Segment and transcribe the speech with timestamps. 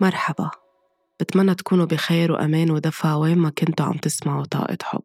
[0.00, 0.50] مرحبا.
[1.20, 5.02] بتمنى تكونوا بخير وأمان ودفى وين ما كنتوا عم تسمعوا طاقة حب.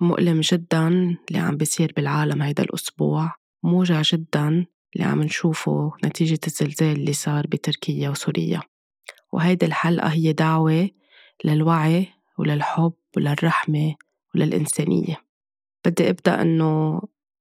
[0.00, 0.88] مؤلم جدا
[1.28, 3.34] اللي عم بيصير بالعالم هيدا الأسبوع.
[3.62, 4.66] موجع جدا
[4.96, 8.60] اللي عم نشوفه نتيجة الزلزال اللي صار بتركيا وسوريا.
[9.32, 10.88] وهيدي الحلقة هي دعوة
[11.44, 12.08] للوعي
[12.38, 13.94] وللحب وللرحمة
[14.34, 15.16] وللإنسانية.
[15.86, 17.00] بدي أبدأ إنه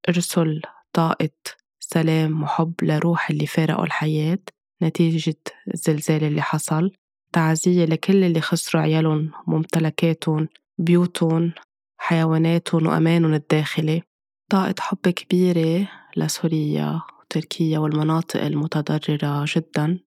[0.09, 0.61] أرسل
[0.93, 1.29] طاقة
[1.79, 4.39] سلام وحب لروح اللي فارقوا الحياة.
[4.83, 5.35] نتيجة
[5.73, 6.91] الزلزال اللي حصل.
[7.33, 11.53] تعزية لكل اللي خسروا عيالهم وممتلكاتهم بيوتهم
[11.97, 14.01] حيواناتهم وأمانهم الداخلي.
[14.49, 19.99] طاقة حب كبيرة لسوريا وتركيا والمناطق المتضررة جدا.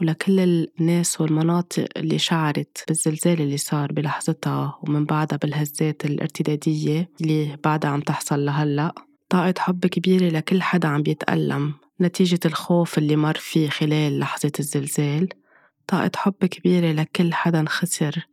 [0.00, 0.40] ولكل
[0.80, 8.00] الناس والمناطق اللي شعرت بالزلزال اللي صار بلحظتها ومن بعدها بالهزات الارتدادية اللي بعدها عم
[8.00, 8.94] تحصل لهلأ.
[9.30, 11.74] طاقة حب كبيرة لكل حدا عم بيتألم.
[12.00, 15.28] نتيجة الخوف اللي مر فيه خلال لحظة الزلزال.
[15.86, 18.26] طاقة حب كبيرة لكل حدا خسر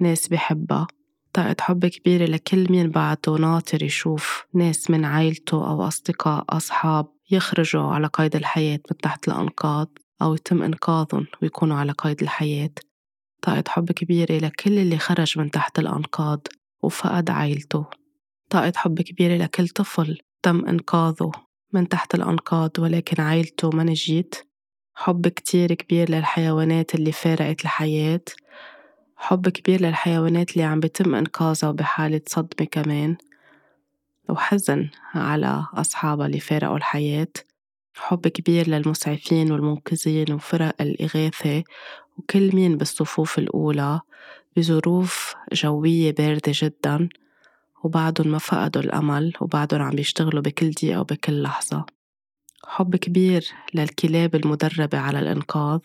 [0.00, 0.86] ناس بحبها.
[1.32, 7.82] طاقة حب كبيرة لكل مين بعده ناطر يشوف ناس من عائلته أو أصدقاء أصحاب يخرجوا
[7.82, 12.70] على قيد الحياة من تحت الأنقاض أو يتم إنقاذهم ويكونوا على قيد الحياة.
[13.42, 16.46] طاقة حب كبيرة لكل اللي خرج من تحت الأنقاض
[16.82, 17.86] وفقد عائلته.
[18.50, 21.32] طاقة حب كبيرة لكل طفل تم إنقاذه.
[21.72, 24.34] من تحت الأنقاض ولكن عائلته ما نجيت.
[24.94, 28.20] حب كتير كبير للحيوانات اللي فارقت الحياة.
[29.16, 33.16] حب كبير للحيوانات اللي عم بتم إنقاذها بحالة صدمة كمان.
[34.28, 37.28] وحزن على أصحابها اللي فارقوا الحياة.
[37.96, 41.64] حب كبير للمسعفين والمنقذين وفرق الإغاثة.
[42.18, 44.00] وكل مين بالصفوف الأولى.
[44.56, 47.08] بظروف جوية باردة جدا.
[47.84, 51.86] وبعدهم ما فقدوا الأمل وبعدهم عم بيشتغلوا بكل دقيقة وبكل لحظة.
[52.64, 53.44] حب كبير
[53.74, 55.80] للكلاب المدربة على الإنقاذ.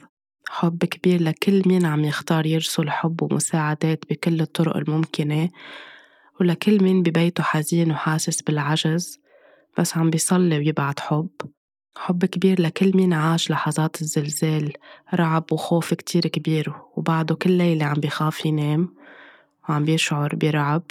[0.50, 5.50] حب كبير لكل مين عم يختار يرسل حب ومساعدات بكل الطرق الممكنة.
[6.42, 9.20] ولكل مين ببيته حزين وحاسس بالعجز
[9.78, 11.30] بس عم بيصلي ويبعت حب.
[11.98, 14.74] حب كبير لكل مين عاش لحظات الزلزال
[15.14, 18.96] رعب وخوف كتير كبير وبعده كل ليلة عم بيخاف ينام
[19.70, 20.84] وعم بيشعر برعب.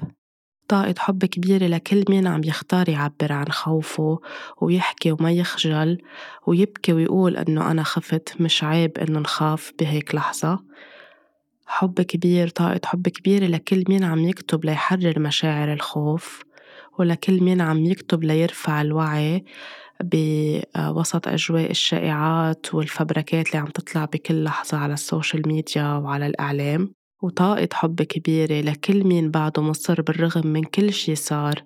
[0.69, 4.21] طاقة حب كبيرة لكل مين عم يختار يعبر عن خوفه
[4.61, 5.99] ويحكي وما يخجل
[6.47, 10.65] ويبكي ويقول إنه أنا خفت مش عيب إنه نخاف بهيك لحظة.
[11.67, 16.43] حب كبير طاقة حب كبيرة لكل مين عم يكتب ليحرر مشاعر الخوف
[16.99, 19.45] ولكل مين عم يكتب ليرفع الوعي
[20.05, 26.96] بوسط أجواء الشائعات والفبركات اللي عم تطلع بكل لحظة على ال social media وعلى الإعلام.
[27.23, 31.63] وطاقة حب كبيرة لكل مين بعده مصر بالرغم من كل شي صار.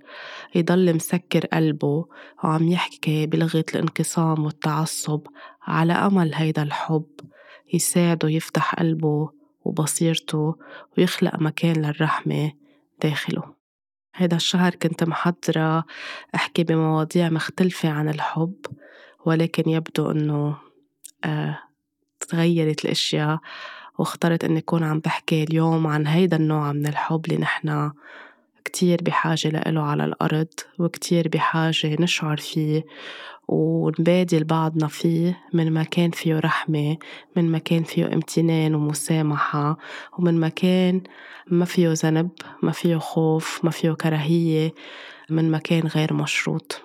[0.54, 2.06] يضل مسكر قلبه
[2.44, 5.26] وعم يحكي بلغة الانقسام والتعصب
[5.62, 7.06] على أمل هيدا الحب.
[7.72, 9.30] يساعده يفتح قلبه
[9.64, 10.54] وبصيرته
[10.98, 12.52] ويخلق مكان للرحمة
[13.02, 13.42] داخله.
[14.14, 15.84] هيدا الشهر كنت محضرة
[16.34, 18.56] أحكي بمواضيع مختلفة عن الحب
[19.26, 20.56] ولكن يبدو إنه
[21.24, 21.58] آه
[22.20, 23.38] تغيرت الأشياء.
[24.00, 27.92] واخترت إني أكون عم بحكي اليوم عن هيدا النوع من الحب اللي نحنا
[28.64, 32.84] كتير بحاجة لإله على الأرض وكتير بحاجة نشعر فيه
[33.48, 36.96] ونبادل بعضنا فيه من مكان فيه رحمة
[37.36, 39.78] من مكان فيه امتنان ومسامحة
[40.18, 41.02] ومن مكان
[41.46, 42.30] ما فيه ذنب
[42.62, 44.74] ما فيه خوف ما فيه كراهية
[45.30, 46.82] من مكان غير مشروط.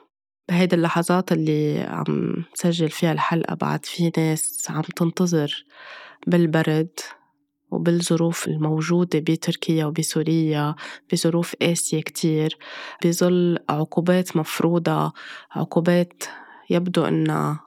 [0.50, 5.66] بهيدي اللحظات اللي عم سجل فيها الحلقة بعد في ناس عم تنتظر
[6.28, 7.00] بالبرد
[7.72, 10.76] وبالظروف الموجودة بتركيا وبسوريا
[11.12, 12.58] بظروف قاسية كتير
[13.04, 15.14] بظل عقوبات مفروضة
[15.52, 16.24] عقوبات
[16.70, 17.60] يبدو إنها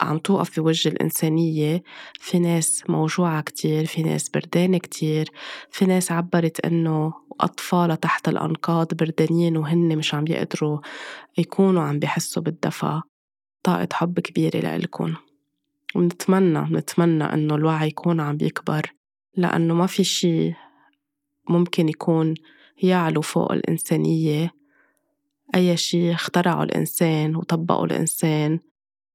[0.00, 1.82] عم توقف في وجه الإنسانية.
[2.20, 5.30] في ناس موجوعة كتير في ناس بردانة كتير
[5.70, 10.78] في ناس عبرت إنه أطفالها تحت الأنقاض بردانين وهن مش عم يقدروا
[11.38, 13.00] يكونوا عم بيحسوا بالدفى
[13.62, 15.14] طاقة حب كبيرة لإلكن
[15.94, 18.92] ونتمنى نتمنى إنه الوعي يكون عم بيكبر
[19.36, 20.54] لأنه ما في شي
[21.48, 22.34] ممكن يكون
[22.82, 24.54] يعلو فوق الإنسانية.
[25.54, 28.58] أي شي اخترعه الإنسان وطبقه الإنسان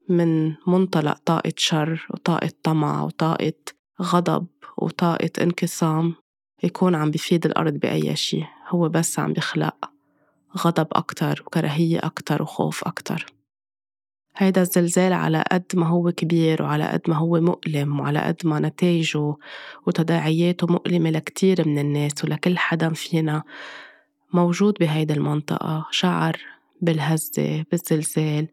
[0.10, 3.54] من منطلق طاقة شر وطاقة طمع وطاقة
[4.02, 6.16] غضب وطاقة انقسام
[6.64, 9.92] يكون عم بفيد الأرض بأي شي هو بس عم بيخلق
[10.58, 13.35] غضب أكتر وكراهية أكتر وخوف أكتر.
[14.38, 18.60] هيدا الزلزال على قد ما هو كبير وعلى قد ما هو مؤلم وعلى قد ما
[18.60, 19.36] نتائجه
[19.88, 23.44] وتداعياته مؤلمة لكتير من الناس ولكل حدا فينا
[24.34, 25.86] موجود بهيدي المنطقة.
[25.92, 26.38] شعر
[26.82, 28.48] بالهزة بالزلزال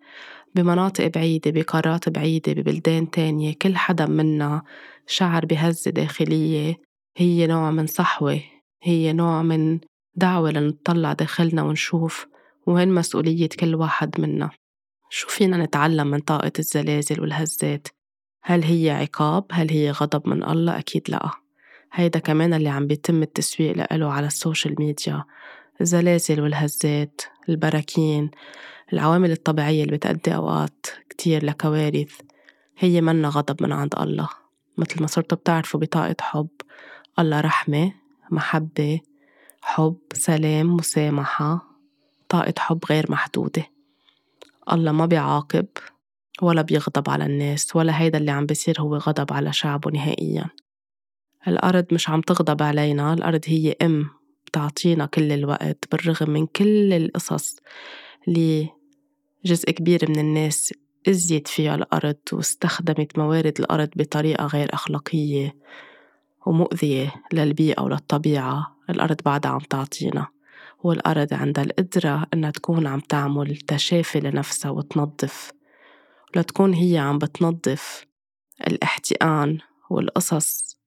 [0.55, 4.63] بمناطق بعيدة بقارات بعيدة ببلدان تانية كل حدا منا
[5.07, 6.77] شعر بهزة داخلية.
[7.17, 8.41] هي نوع من صحوة
[8.83, 9.79] هي نوع من
[10.15, 12.27] دعوة لنطلع داخلنا ونشوف
[12.67, 14.51] وين مسؤولية كل واحد منا.
[15.15, 17.89] شو فينا نتعلم من طاقة الزلازل والهزات؟
[18.43, 21.31] هل هي عقاب؟ هل هي غضب من الله؟ أكيد لأ.
[21.93, 25.25] هيدا كمان اللي عم بيتم التسويق له على ال social media.
[25.81, 28.31] الزلازل والهزات البراكين
[28.93, 32.21] العوامل الطبيعية اللي بتأدي أوقات كتير لكوارث
[32.79, 34.29] هي منا غضب من عند الله.
[34.77, 36.49] متل ما صرتوا بتعرفوا بطاقة حب
[37.19, 37.93] الله رحمة
[38.31, 39.01] محبة
[39.63, 41.67] حب سلام مسامحة
[42.29, 43.72] طاقة حب غير محدودة.
[44.73, 45.67] الله ما بيعاقب
[46.43, 50.51] ولا بيغضب على الناس ولا هيدا اللي عم بيصير هو غضب على شعبه نهائياً.
[51.49, 54.11] الأرض مش عم تغضب علينا الأرض هي أم
[54.47, 57.57] بتعطينا كل الوقت بالرغم من كل القصص
[58.29, 58.69] اللي
[59.45, 60.75] جزء كبير من الناس
[61.09, 65.57] أذيت فيها الأرض واستخدمت موارد الأرض بطريقة غير أخلاقية
[66.47, 68.77] ومؤذية للبيئة وللطبيعة.
[68.91, 70.27] الأرض بعدها عم تعطينا.
[70.83, 75.53] والأرض عندها القدرة إنها تكون عم تعمل تشافي لنفسها وتنظف.
[76.37, 78.07] لتكون هي عم بتنظف
[78.67, 79.59] الاحتقان
[79.91, 80.79] والقصص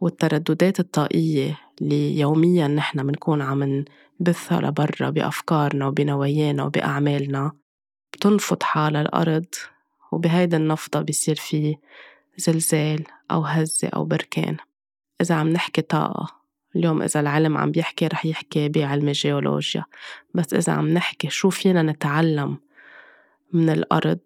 [0.00, 3.84] والترددات الطاقية اللي يوميا نحن منكون عم
[4.20, 7.52] نبثها لبرا بأفكارنا وبنوايانا وبأعمالنا
[8.12, 9.46] بتنفض حالها الأرض
[10.12, 11.76] وبهيدي النفضة بيصير في
[12.36, 14.56] زلزال أو هزة أو بركان.
[15.20, 16.37] إذا عم نحكي طاقة
[16.78, 19.84] اليوم إذا العلم عم بيحكي رح يحكي بعلم الجيولوجيا
[20.34, 22.58] بس إذا عم نحكي شو فينا نتعلم
[23.52, 24.18] من الأرض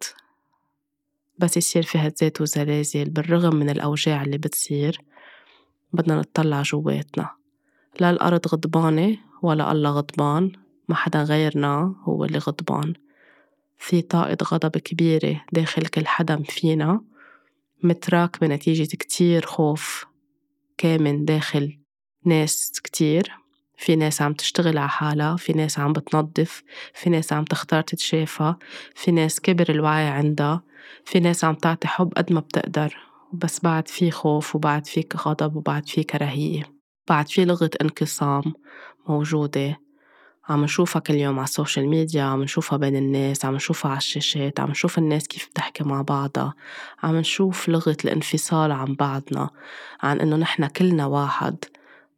[1.39, 5.01] بس يصير في هزات وزلازل بالرغم من الأوجاع اللي بتصير
[5.93, 7.31] بدنا نطلع جواتنا
[8.01, 10.53] لا الأرض غضبانة ولا الله غضبان
[10.89, 12.95] ما حدا غيرنا هو اللي غضبان.
[13.79, 17.01] في طاقة غضب كبيرة داخل كل حدا فينا
[17.83, 20.07] متراكمة نتيجة كتير خوف
[20.79, 21.79] كامن داخل
[22.25, 23.33] ناس كتير
[23.77, 26.63] في ناس عم تشتغل على حالها في ناس عم بتنظف
[26.95, 28.55] في ناس عم تختار تتشافى
[28.95, 30.63] في ناس كبر الوعي عندها
[31.05, 32.97] في ناس عم تعطي حب قد ما بتقدر
[33.33, 36.63] بس بعد في خوف وبعد في غضب وبعد في كراهية
[37.09, 38.43] بعد في لغة انقسام
[39.09, 39.81] موجودة.
[40.49, 44.61] عم نشوفها كل يوم على السوشيال ميديا عم نشوفها بين الناس عم نشوفها على الشاشات
[44.61, 46.55] عم نشوف الناس كيف بتحكي مع بعضها
[47.03, 49.51] عم نشوف لغة الانفصال عن بعضنا
[50.03, 51.65] عن إنه نحن كلنا واحد.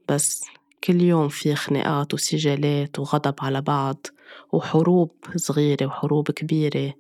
[0.09, 0.45] بس
[0.85, 4.07] كل يوم في خناقات وسجالات وغضب على بعض
[4.53, 6.95] وحروب صغيرة وحروب كبيرة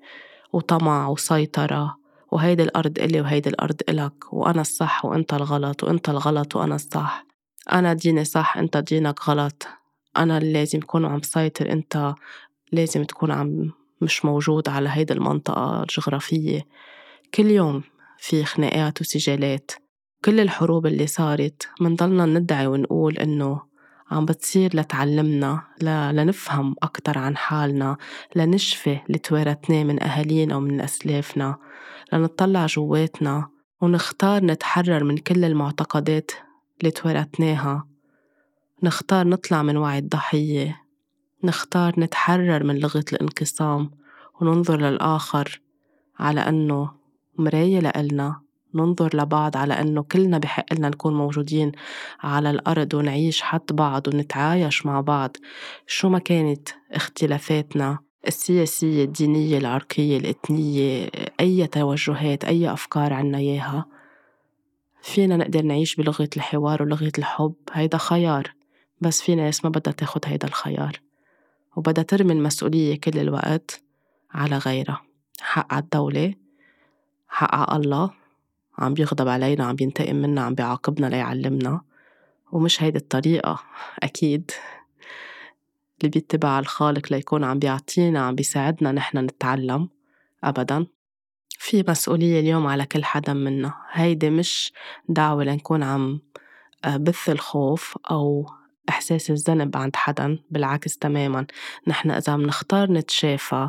[0.52, 1.96] وطمع وسيطرة
[2.30, 7.26] وهيدي الأرض إلي وهيدي الأرض إلك وأنا الصح وأنت الغلط وأنت الغلط وأنا الصح.
[7.72, 9.66] أنا ديني صح أنت دينك غلط.
[10.16, 12.14] أنا اللي لازم أكون عم سيطر أنت
[12.72, 16.66] لازم تكون عم مش موجود على هيدي المنطقة الجغرافية.
[17.34, 17.82] كل يوم
[18.18, 19.70] في خناقات وسجالات
[20.24, 23.62] كل الحروب اللي صارت منضلنا ندعي ونقول إنه
[24.10, 25.62] عم بتصير لتعلمنا
[26.12, 27.96] لنفهم أكتر عن حالنا
[28.36, 31.56] لنشفي اللي توارثناه من أهالينا ومن أسلافنا
[32.12, 33.48] لنطلع جواتنا
[33.80, 36.30] ونختار نتحرر من كل المعتقدات
[36.80, 37.86] اللي توارثناها
[38.82, 40.80] نختار نطلع من وعي الضحية.
[41.44, 43.90] نختار نتحرر من لغة الانقسام
[44.40, 45.60] وننظر للآخر
[46.18, 46.90] على أنه
[47.38, 48.43] مراية لإلنا.
[48.74, 51.72] ننظر لبعض على أنه كلنا بحق لنا نكون موجودين
[52.20, 55.36] على الأرض ونعيش حد بعض ونتعايش مع بعض.
[55.86, 63.86] شو ما كانت اختلافاتنا السياسية الدينية العرقية الإثنية أي توجهات أي أفكار عنا إياها
[65.02, 67.54] فينا نقدر نعيش بلغة الحوار ولغة الحب.
[67.72, 68.54] هيدا خيار
[69.00, 71.00] بس في ناس ما بدها تاخد هيدا الخيار
[71.76, 73.82] وبدها ترمي المسؤولية كل الوقت
[74.32, 75.02] على غيرها.
[75.40, 76.34] حق عالدولة
[77.28, 78.10] حق ع الله.
[78.78, 81.80] عم بيغضب علينا عم بينتقم منا عم بيعاقبنا ليعلمنا.
[82.52, 83.60] ومش هيدي الطريقة
[84.02, 84.50] أكيد.
[85.98, 89.88] اللي بيتبع الخالق ليكون عم بيعطينا عم بيساعدنا نحن نتعلم.
[90.44, 90.86] أبدا.
[91.58, 93.74] في مسؤولية اليوم على كل حدا منا.
[93.92, 94.72] هيدي مش
[95.08, 96.20] دعوة لنكون عم
[96.84, 98.46] آه، بث الخوف أو
[98.88, 101.46] إحساس الذنب عند حدا بالعكس تماما.
[101.86, 103.68] نحن إذا منختار نتشافى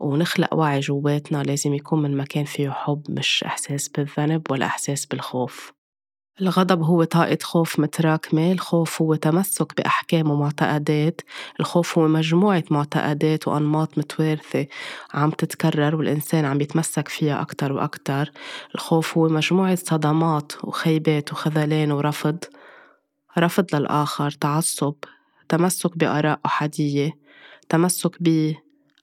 [0.00, 5.72] ونخلق وعي جواتنا لازم يكون من مكان فيه حب مش إحساس بالذنب ولا إحساس بالخوف.
[6.40, 11.20] الغضب هو طاقة خوف متراكمة الخوف هو تمسك بأحكام ومعتقدات.
[11.60, 14.66] الخوف هو مجموعة معتقدات وأنماط متوارثة
[15.14, 18.30] عم تتكرر والإنسان عم يتمسك فيها أكتر وأكتر.
[18.74, 22.38] الخوف هو مجموعة صدمات وخيبات وخذلان ورفض.
[23.38, 24.94] رفض للآخر تعصب
[25.48, 27.18] تمسك بآراء أحادية
[27.68, 28.54] تمسك ب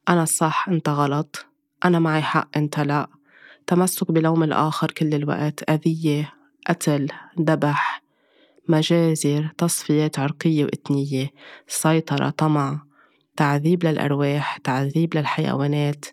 [0.09, 1.45] أنا صح أنت غلط.
[1.85, 3.07] أنا معي حق أنت لأ.
[3.67, 5.69] تمسك بلوم الآخر كل الوقت.
[5.69, 6.33] أذية
[6.67, 7.07] قتل
[7.41, 8.03] ذبح
[8.67, 11.29] مجازر تصفيات عرقية وإثنية
[11.67, 12.81] سيطرة طمع
[13.37, 16.05] تعذيب للأرواح تعذيب للحيوانات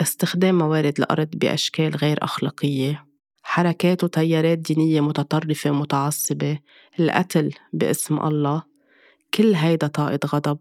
[0.00, 3.06] استخدام موارد الأرض بأشكال غير أخلاقية
[3.42, 6.58] حركات وتيارات دينية متطرفة ومتعصبة
[7.00, 8.62] القتل باسم الله.
[9.34, 10.58] كل هيدا طاقة غضب.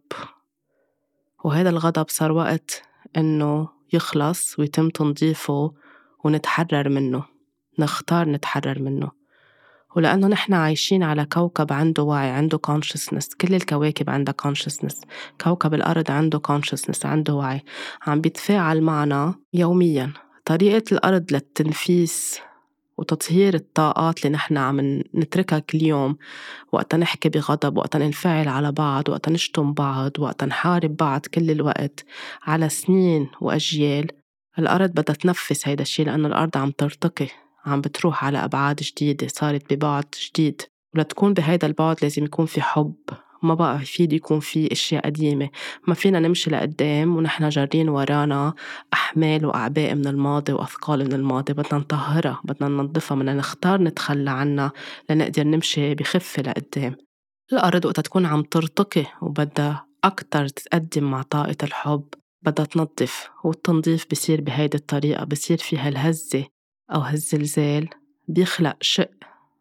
[1.44, 2.84] وهذا الغضب صار وقت
[3.18, 5.74] إنه يخلص ويتم تنظيفه
[6.24, 7.24] ونتحرر منه.
[7.80, 9.12] نختار نتحرر منه.
[9.96, 13.36] ولأنه نحن عايشين على كوكب عنده وعي عنده consciousness.
[13.42, 15.06] كل الكواكب عندها consciousness.
[15.42, 17.62] كوكب الأرض عنده consciousness عنده وعي.
[18.08, 20.14] عم بيتفاعل معنا يوميا.
[20.46, 22.40] طريقة الأرض للتنفيس
[23.02, 24.80] وتطهير الطاقات اللي نحن عم
[25.16, 26.18] نتركها كل يوم.
[26.72, 32.06] وقتا نحكي بغضب وقتا ننفعل على بعض وقتا نشتم بعض وقتا نحارب بعض كل الوقت
[32.44, 34.08] على سنين وأجيال.
[34.60, 37.28] الأرض بدها تنفس هيدا الشي لأنه الأرض عم ترتقي
[37.66, 40.62] عم بتروح على أبعاد جديدة صارت ببعد جديد.
[40.96, 42.96] ولتكون بهيدا البعد لازم يكون في حب.
[43.44, 45.50] ما بقى يفيد يكون في إشياء قديمة.
[45.88, 48.54] ما فينا نمشي لقدام ونحن جارين ورانا
[48.94, 51.54] أحمال وأعباء من الماضي وأثقال من الماضي.
[51.54, 54.72] بدنا نطهرها بدنا ننظفها بدنا نختار نتخلى عنها
[55.10, 56.96] لنقدر نمشي بخفه لقدام.
[57.54, 62.04] الأرض وقت تكون عم ترتقي وبدها أكتر تتقدم مع طاقة الحب.
[62.44, 66.46] بدها تنظف والتنظيف بصير بهيدي الطريقة بصير فيها الهزة
[66.94, 67.90] أو هالزلزال
[68.28, 69.12] بيخلق شق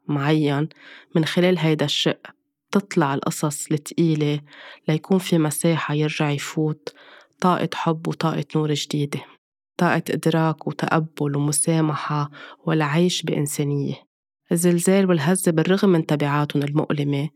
[0.08, 0.68] معين
[1.16, 2.39] من خلال هيدا الشق.
[2.70, 4.40] تطلع القصص التقيلة
[4.88, 6.94] ليكون في مساحة يرجع يفوت.
[7.40, 9.20] طاقة حب وطاقة نور جديدة.
[9.76, 12.30] طاقة إدراك وتقبل ومسامحة
[12.64, 13.94] والعيش بإنسانية.
[14.52, 17.28] الزلزال والهزة بالرغم من تبعاتهم المؤلمة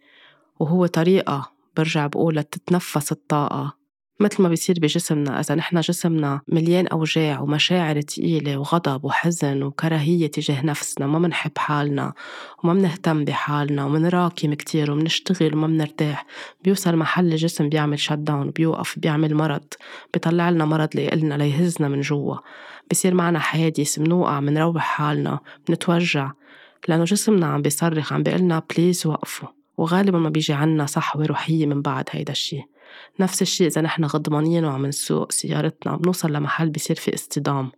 [0.61, 3.84] وهو طريقة برجع بقول لتتنفس الطاقة.
[4.21, 10.67] مثل ما بيصير بجسمنا إذا نحن جسمنا مليان أوجاع ومشاعر تقيلة وغضب وحزن وكراهية تجاه
[10.67, 12.13] نفسنا وما منحب حالنا
[12.65, 16.27] وما منهتم بحالنا ومنراكم كتير ومنشتغل وما منرتاح
[16.65, 19.65] بيوصل محل الجسم بيعمل shutdown بيوقف بيعمل مرض
[20.13, 22.37] بيطلع لنا مرض ليقلنا ليهزنا من جوا.
[22.91, 26.33] بصير معنا حادث منوقع منروح حالنا منتوجع
[26.89, 29.49] لأنه جسمنا عم بيصرخ عم بيقلنا please وقفوا.
[29.77, 32.63] وغالبا ما بيجي عنا صحوة روحية من بعد هيدا الشي.
[33.21, 37.73] نفس الشيء إذا نحن غضبانين وعم نسوق سيارتنا بنوصل لمحل بصير في اصطدام.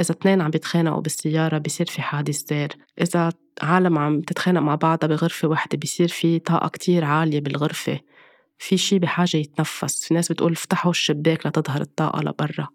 [0.00, 5.08] إذا اثنين عم بيتخانقوا بالسيارة بصير في حادث سير إذا عالم عم تتخانق مع بعضها
[5.08, 8.00] بغرفة واحدة بصير في طاقة كتير عالية بالغرفة.
[8.58, 10.04] في شي بحاجة يتنفس.
[10.04, 12.68] في ناس بتقول افتحوا الشباك لتظهر الطاقة لبرا.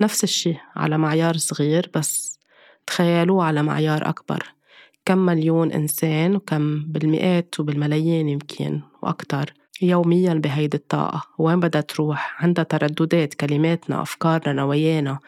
[0.00, 2.38] نفس الشي على معيار صغير بس
[2.86, 4.54] تخيلوه على معيار أكبر.
[5.04, 9.54] كم مليون إنسان وكم بالمئات وبالملايين يمكن وأكتر.
[9.82, 11.22] يوميا بهيدي الطاقة.
[11.38, 15.18] وين بدها تروح؟ عندها ترددات كلماتنا أفكارنا نوايانا.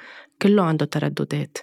[0.43, 1.59] كله عنده ترددات.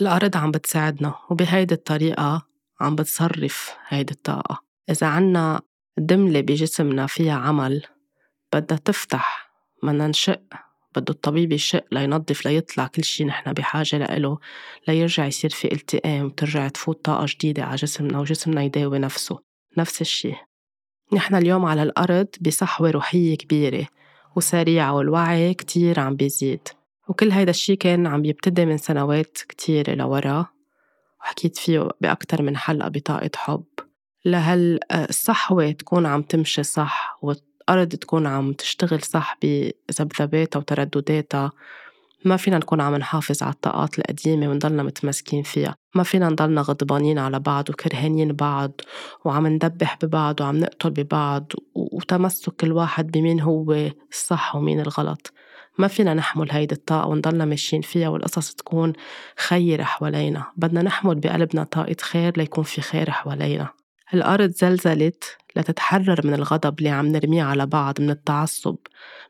[0.00, 2.46] الأرض عم بتساعدنا وبهيدي الطريقة
[2.80, 4.62] عم بتصرف هيدي الطاقة.
[4.90, 5.60] إذا عنا
[5.98, 7.82] دملة بجسمنا فيها عمل
[8.54, 9.50] بدها تفتح
[9.82, 10.42] بدنا نشق
[10.96, 14.38] بده الطبيب يشق لينظف ليطلع كل شي نحن بحاجة لإله
[14.88, 19.38] ليرجع يصير في التئام وترجع تفوت طاقة جديدة على جسمنا وجسمنا يداوي نفسه.
[19.78, 20.49] نفس الشي.
[21.12, 23.86] نحن اليوم على الأرض بصحوة روحية كبيرة
[24.36, 26.68] وسريعة والوعي كتير عم بيزيد.
[27.08, 30.46] وكل هيدا الشي كان عم يبتدي من سنوات كتيرة لورا
[31.20, 33.64] وحكيت فيه بأكتر من حلقة بطاقة حب.
[34.24, 41.52] لهالصحوة تكون عم تمشي صح والأرض تكون عم تشتغل صح بذبذباتها وتردداتها
[42.24, 45.74] ما فينا نكون عم نحافظ على الطاقات القديمة ونضلنا متمسكين فيها.
[45.94, 48.80] ما فينا نضلنا غضبانين على بعض وكرهانين بعض
[49.24, 55.32] وعم ندبح ببعض وعم نقتل ببعض وتمسك كل واحد بمين هو الصح ومين الغلط.
[55.78, 58.92] ما فينا نحمل هيدي الطاقة ونضلنا ماشيين فيها والقصص تكون
[59.36, 60.46] خيرة حوالينا.
[60.56, 63.79] بدنا نحمل بقلبنا طاقة خير ليكون في خير حوالينا.
[64.14, 68.76] الأرض زلزلت لتتحرر من الغضب اللي عم نرميه على بعض من التعصب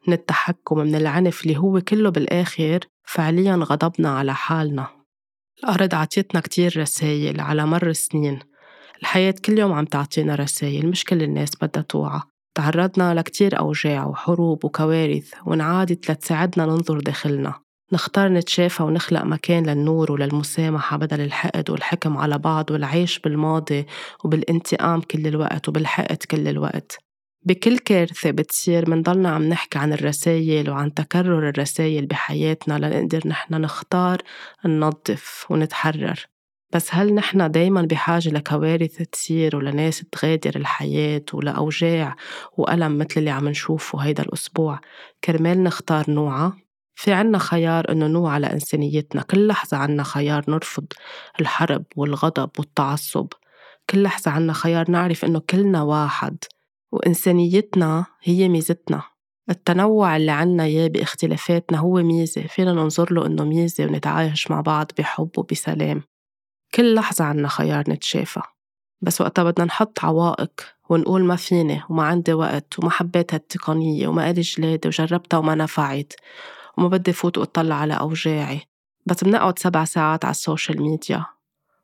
[0.06, 4.88] من التحكم من العنف اللي هو كله بالآخر فعليا غضبنا على حالنا.
[5.58, 8.38] الأرض عطيتنا كتير رسايل على مر السنين.
[9.00, 12.20] الحياة كل يوم عم تعطينا رسايل مش كل الناس بدها توعى.
[12.54, 17.54] تعرضنا لكتير أوجاع وحروب وكوارث وانعادت لتساعدنا ننظر داخلنا.
[17.92, 23.86] نختار نتشافى ونخلق مكان للنور وللمسامحة بدل الحقد والحكم على بعض والعيش بالماضي
[24.24, 26.98] وبالانتقام كل الوقت وبالحقد كل الوقت.
[27.42, 34.22] بكل كارثة بتصير منضلنا عم نحكي عن الرسايل وعن تكرر الرسايل بحياتنا لنقدر نحن نختار
[34.64, 36.26] ننظف ونتحرر.
[36.72, 42.16] بس هل نحن دايما بحاجة لكوارث تصير ولناس تغادر الحياة ولأوجاع
[42.56, 44.80] وألم مثل اللي عم نشوفه هيدا الأسبوع؟
[45.24, 46.52] كرمال نختار نوعا
[47.00, 50.84] في عنا خيار إنه نوعى لإنسانيتنا كل لحظة عنا خيار نرفض
[51.40, 53.26] الحرب والغضب والتعصب
[53.90, 56.36] كل لحظة عنا خيار نعرف إنه كلنا واحد
[56.92, 59.02] وإنسانيتنا هي ميزتنا.
[59.50, 64.92] التنوع اللي عنا إياه باختلافاتنا هو ميزة فينا ننظر له إنه ميزة ونتعايش مع بعض
[64.98, 66.02] بحب وبسلام.
[66.74, 68.40] كل لحظة عنا خيار نتشافى.
[69.02, 70.52] بس وقتها بدنا نحط عوائق
[70.90, 76.12] ونقول ما فيني وما عندي وقت وما حبيت هالتقنية وما إلي جلادة وجربتها وما نفعت.
[76.80, 78.60] وما بدي فوت وأطلع على أوجاعي
[79.06, 81.26] بس بنقعد سبع ساعات على ال social media.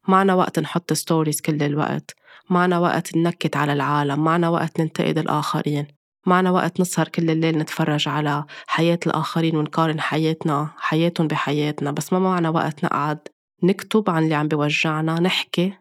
[0.08, 2.16] معنا وقت نحط stories كل الوقت
[2.50, 5.86] معنا وقت ننكت على العالم معنا وقت ننتقد الآخرين
[6.26, 12.18] معنا وقت نسهر كل الليل نتفرج على حياة الآخرين ونقارن حياتنا حياتهم بحياتنا بس ما
[12.18, 13.18] معنا وقت نقعد
[13.62, 15.72] نكتب عن اللي عم بيوجعنا نحكي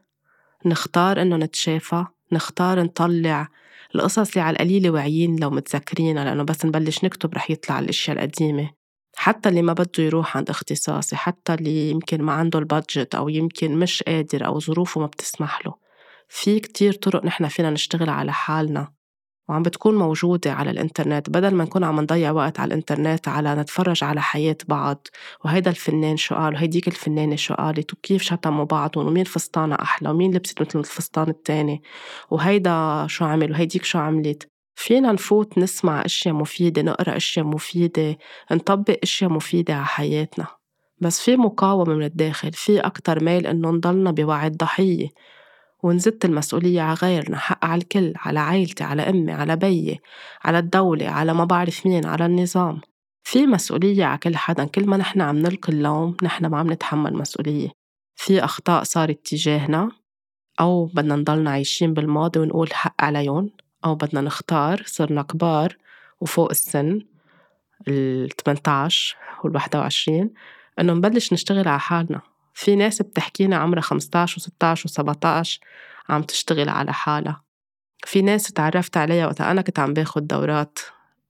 [0.65, 3.47] نختار إنه نتشافى نختار نطلع
[3.95, 8.69] القصص اللي على القليلة واعيين لو متذكرينها لأنه بس نبلش نكتب رح يطلع الأشياء القديمة.
[9.15, 13.79] حتى اللي ما بده يروح عند اختصاصي حتى اللي يمكن ما عنده البادجت أو يمكن
[13.79, 15.73] مش قادر أو ظروفه ما بتسمح له.
[16.29, 18.91] في كتير طرق نحن فينا نشتغل على حالنا
[19.49, 21.29] وعم بتكون موجودة على الإنترنت.
[21.29, 25.07] بدل ما نكون عم نضيع وقت على الإنترنت على نتفرج على حياة بعض
[25.45, 30.33] وهيدا الفنان شو قال؟ وهيديك الفنانة شو قالت؟ وكيف شتموا بعضهم ومين فستانها أحلى؟ ومين
[30.35, 31.81] لبست مثل الفستان التاني؟
[32.29, 38.17] وهيدا شو عمل؟ وهيديك شو عملت؟ فينا نفوت نسمع أشياء مفيدة نقرأ أشياء مفيدة
[38.51, 40.47] نطبق أشياء مفيدة على حياتنا.
[41.01, 45.07] بس في مقاومة من الداخل في أكتر ميل إنه نضلنا بوعي الضحية.
[45.83, 49.99] ونزت المسؤولية على غيرنا حق على الكل على عائلتي على أمي على بيي
[50.43, 52.81] على الدولة على ما بعرف مين على النظام.
[53.23, 57.13] في مسؤولية على كل حدا كل ما نحن عم نلقي اللوم نحن ما عم نتحمل
[57.13, 57.69] مسؤولية.
[58.15, 59.91] في أخطاء صارت تجاهنا
[60.59, 63.49] أو بدنا نضلنا عايشين بالماضي ونقول حق عليهم.
[63.85, 65.77] أو بدنا نختار صرنا كبار
[66.21, 67.01] وفوق السن
[67.87, 70.29] ال 18 وال 21
[70.79, 72.21] إنه نبلش نشتغل على حالنا.
[72.53, 75.59] في ناس بتحكينا عمرها 15 و16 و17
[76.09, 77.41] عم تشتغل على حالها.
[78.05, 80.79] في ناس تعرفت عليها وقت أنا كنت عم باخد دورات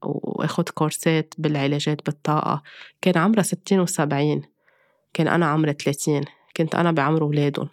[0.03, 2.63] وآخد كورسات بالعلاجات بالطاقة.
[3.01, 4.45] كان عمرها 60 و70
[5.13, 6.25] كان أنا عمري 30
[6.57, 7.69] كنت أنا بعمر ولادهم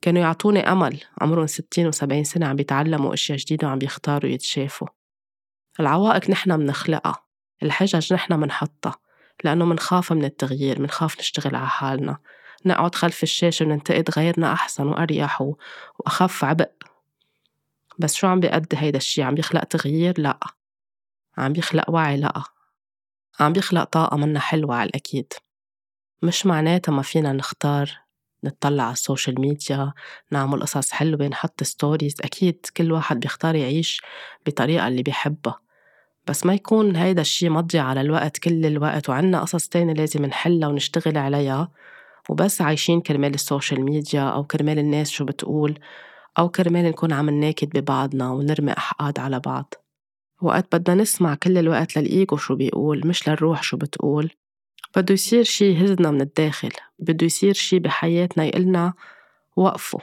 [0.00, 1.00] كانوا يعطوني أمل.
[1.20, 4.88] عمرهم 60 و70 سنة عم بيتعلموا أشياء جديدة وعم بيختاروا يتشافوا.
[5.80, 7.24] العوائق نحن منخلقها.
[7.62, 8.96] الحجج نحن منحطها.
[9.44, 12.18] لأنه منخاف من التغيير منخاف نشتغل على حالنا.
[12.66, 15.42] نقعد خلف الشاشة وننتقد غيرنا أحسن وأريح
[15.98, 16.70] وأخف عبء.
[17.98, 20.38] بس شو عم بيأدي هيدا الشي؟ عم بيخلق تغيير؟ لأ.
[21.38, 22.42] عم بيخلق وعي؟ لأ.
[23.40, 25.32] عم بيخلق طاقة منا حلوة على الأكيد.
[26.22, 28.07] مش معناتها ما فينا نختار.
[28.44, 29.92] نطلع على ال social media
[30.30, 34.00] نعمل قصص حلوة نحط stories أكيد كل واحد بيختار يعيش
[34.46, 35.60] بطريقة اللي بيحبها.
[36.26, 40.68] بس ما يكون هيدا الشي مضيع على الوقت كل الوقت وعنا قصص تانية لازم نحلها
[40.68, 41.68] ونشتغل عليها.
[42.28, 45.78] وبس عايشين كرمال ال social media أو كرمال الناس شو بتقول
[46.38, 49.74] أو كرمال نكون عم نناكد ببعضنا ونرمي أحقاد على بعض.
[50.42, 54.30] وقت بدنا نسمع كل الوقت للإيجو شو بيقول مش للروح شو بتقول.
[54.98, 58.94] بده يصير شي يهزنا من الداخل بده يصير شي بحياتنا يقلنا
[59.56, 60.00] وقفوا.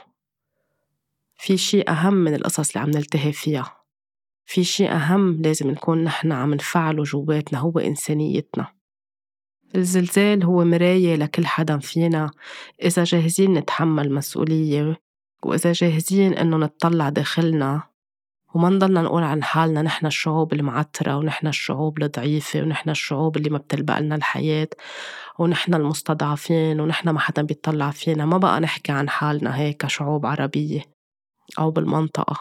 [1.34, 3.76] في شي أهم من القصص اللي عم نلتهي فيها.
[4.46, 8.66] في شي أهم لازم نكون نحن عم نفعله جواتنا هو إنسانيتنا.
[9.74, 12.30] الزلزال هو مراية لكل حدا فينا.
[12.82, 14.96] إذا جاهزين نتحمل مسؤولية
[15.42, 17.82] وإذا جاهزين إنه نطلع داخلنا
[18.56, 23.58] وما نضلنا نقول عن حالنا نحن الشعوب المعترة ونحن الشعوب الضعيفة ونحن الشعوب اللي ما
[23.58, 24.68] بتلبق لنا الحياة
[25.38, 28.26] ونحن المستضعفين ونحن ما حدا بيطلع فينا.
[28.26, 30.82] ما بقى نحكي عن حالنا هيك كشعوب عربية
[31.58, 32.36] أو بالمنطقة.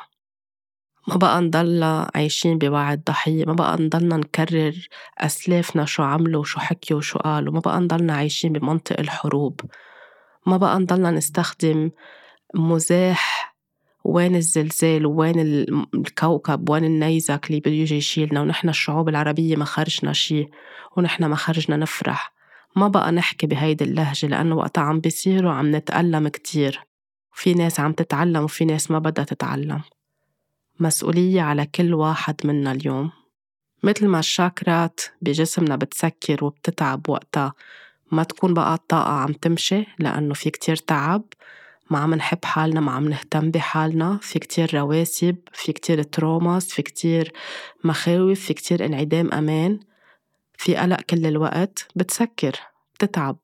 [1.07, 3.45] ما بقى نضلنا عايشين بوعي الضحية.
[3.45, 7.53] ما بقى نضلنا نكرر أسلافنا شو عملوا وشو حكيوا وشو قالوا.
[7.53, 9.61] ما بقى نضلنا عايشين بمنطق الحروب.
[10.45, 11.91] ما بقى نضلنا نستخدم
[12.55, 13.54] مزاح
[14.05, 15.39] وين الزلزال وين
[15.93, 20.47] الكوكب وين النيزك اللي بده يجي يشيلنا ونحن الشعوب العربية ما خرجنا شي
[20.97, 22.33] ونحن ما خرجنا نفرح.
[22.75, 26.79] ما بقى نحكي بهيدي اللهجة لأنه وقتها عم بيصيروا عم نتألم كتير.
[27.33, 29.81] في ناس عم تتعلم وفي ناس ما بدها تتعلم.
[30.79, 33.11] مسؤولية على كل واحد منا اليوم.
[33.83, 37.53] مثل ما الشاكرات بجسمنا بتسكر وبتتعب وقتها
[38.11, 41.23] ما تكون بقى الطاقة عم تمشي لأنه في كتير تعب.
[41.89, 46.81] ما عم نحب حالنا ما عم نهتم بحالنا في كتير رواسب في كتير تروماس في
[46.81, 47.33] كتير
[47.83, 49.79] مخاوف في كتير انعدام أمان.
[50.57, 52.59] في قلق كل الوقت بتسكر
[52.95, 53.37] بتتعب.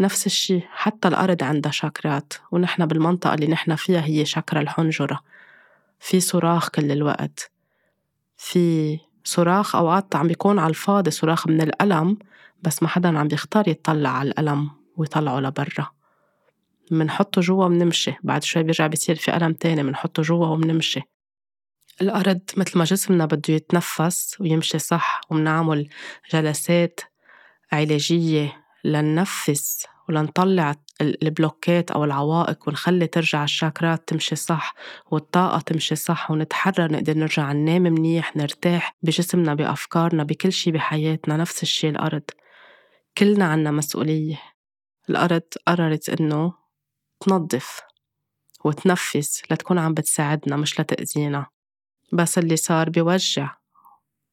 [0.00, 5.20] نفس الشي حتى الأرض عندها شاكرات ونحن بالمنطقة اللي نحن فيها هي شاكرا الحنجرة.
[6.00, 7.50] في صراخ كل الوقت.
[8.36, 12.18] في صراخ أوقات عم بيكون على الفاضي صراخ من الألم
[12.62, 15.93] بس ما حدا عم بيختار يطلع على الألم ويطلعه لبرا.
[16.90, 18.14] منحطه جوا ومنمشي.
[18.22, 21.00] بعد شوي بيرجع بيصير في ألم تاني منحطه جوا ومنمشي.
[22.02, 25.88] الأرض مثل ما جسمنا بده يتنفس ويمشي صح ومنعمل
[26.32, 27.00] جلسات
[27.72, 34.74] علاجية لننفس ولنطلع البلوكات أو العوائق ونخلي ترجع الشاكرات تمشي صح
[35.10, 41.62] والطاقة تمشي صح ونتحرر نقدر نرجع ننام منيح نرتاح بجسمنا بأفكارنا بكل شي بحياتنا نفس
[41.62, 42.22] الشي الأرض.
[43.18, 44.40] كلنا عنا مسؤولية.
[45.10, 46.63] الأرض قررت إنه
[47.20, 47.80] تنظف
[48.64, 51.46] وتنفس لتكون عم بتساعدنا مش لتأذينا.
[52.12, 53.56] بس اللي صار بيوجع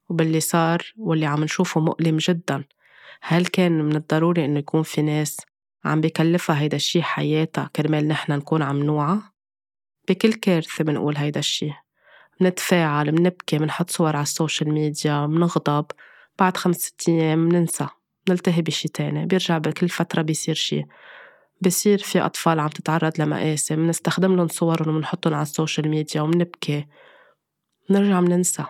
[0.09, 2.63] وباللي صار واللي عم نشوفه مؤلم جدا.
[3.21, 5.37] هل كان من الضروري إنه يكون في ناس
[5.85, 9.17] عم بكلفها هيدا الشي حياتها كرمال نحن نكون عم نوعى؟
[10.09, 11.71] بكل كارثة بنقول هيدا الشي.
[12.41, 15.85] منتفاعل منبكي منحط صور على ال social media منغضب
[16.39, 17.87] بعد خمس ست أيام مننسى.
[18.29, 20.85] نلتهي بشي تاني بيرجع بكل فترة بيصير شي.
[21.61, 26.87] بصير في أطفال عم تتعرض لمآسي منستخدم لهم صورهم ومنحطهم على ال social media ومنبكي.
[27.89, 28.65] منرجع مننسى.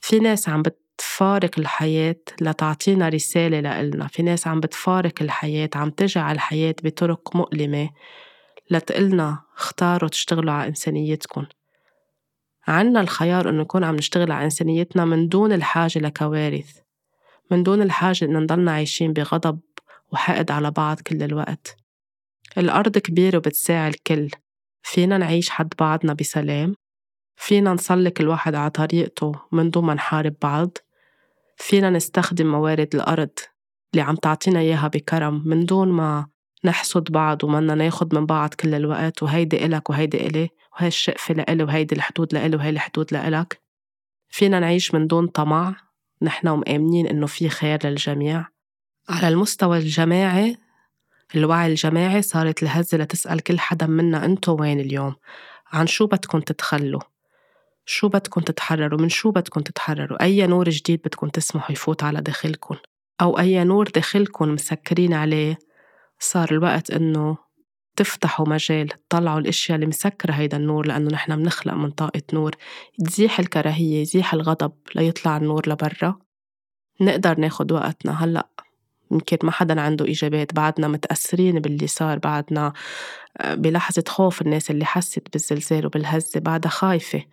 [0.00, 4.06] في ناس عم بتفارق الحياة لتعطينا رسالة لإلنا.
[4.06, 7.90] في ناس عم بتفارق الحياة عم تجي الحياة بطرق مؤلمة
[8.70, 11.46] لتقلنا اختاروا تشتغلوا على إنسانيتكم.
[12.66, 16.78] عنا الخيار إنه نكون عم نشتغل على إنسانيتنا من دون الحاجة لكوارث
[17.50, 19.60] من دون الحاجة إن نضلنا عايشين بغضب
[20.12, 21.76] وحقد على بعض كل الوقت.
[22.58, 24.28] الأرض كبيرة وبتساع الكل.
[24.82, 26.74] فينا نعيش حد بعضنا بسلام.
[27.36, 30.78] فينا نسلك الواحد على طريقته من دون ما نحارب بعض.
[31.56, 33.30] فينا نستخدم موارد الأرض
[33.94, 36.26] اللي عم تعطينا إياها بكرم من دون ما
[36.64, 41.64] نحسد بعض ومنا ناخد من بعض كل الوقت وهيدي إلك وهيدي إلي وهي الشقفة لإلي
[41.64, 43.62] وهيدي الحدود لإلي وهي الحدود لإلك.
[44.28, 45.76] فينا نعيش من دون طمع.
[46.22, 48.46] نحن ومآمنين إنه في خير للجميع.
[49.08, 50.56] على المستوى الجماعي
[51.34, 55.14] الوعي الجماعي صارت الهزة لتسأل كل حدا منا أنتو وين اليوم؟
[55.72, 57.00] عن شو بدكم تتخلوا؟
[57.86, 62.76] شو بدكم تتحرروا؟ من شو بدكم تتحرروا؟ أي نور جديد بدكم تسمحوا يفوت على داخلكم
[63.20, 65.58] أو أي نور داخلكم مسكرين عليه؟
[66.18, 67.36] صار الوقت إنه
[67.96, 72.56] تفتحوا مجال تطلعوا الأشياء اللي مسكرة هيدا النور لأنه نحن بنخلق من طاقة نور.
[73.04, 76.18] تزيح الكراهية يزيح الغضب ليطلع النور لبرا.
[77.00, 78.24] نقدر ناخد وقتنا.
[78.24, 78.48] هلأ
[79.12, 82.72] يمكن ما حدا عنده إجابات بعدنا متأثرين باللي صار بعدنا
[83.38, 87.24] آه، بلحظة خوف الناس اللي حست بالزلزال وبالهزة بعدها خايفة.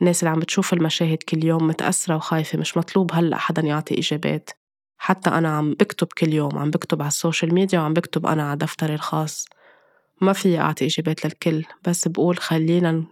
[0.00, 4.50] الناس اللي عم بتشوف المشاهد كل يوم متأثرة وخايفة مش مطلوب هلأ حدا يعطي إجابات.
[4.98, 8.48] حتى أنا عم بكتب كل يوم عم بكتب على ال social media وعم بكتب أنا
[8.48, 9.48] على دفتري الخاص.
[10.20, 13.04] ما في أعطي إجابات للكل بس بقول خلينا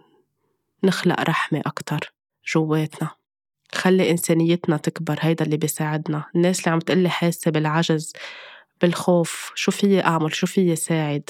[0.83, 2.13] نخلق رحمة أكتر
[2.53, 3.22] جواتنا.
[3.73, 6.23] خلي إنسانيتنا تكبر هيدا اللي بيساعدنا.
[6.35, 8.13] الناس اللي عم تقلي حاسة بالعجز
[8.81, 11.29] بالخوف شو فيي أعمل؟ شو فيي ساعد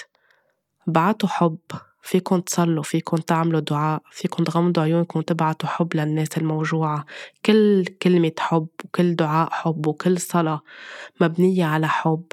[0.88, 1.58] بعتوا حب.
[2.02, 7.06] فيكن تصلوا فيكن تعملوا دعاء فيكن تغمضوا عيونكم وتبعتوا حب للناس الموجوعة.
[7.46, 10.62] كل كلمة حب وكل دعاء حب وكل صلاة
[11.22, 12.24] مبنية على حب